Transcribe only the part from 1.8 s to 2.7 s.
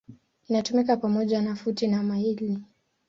na maili.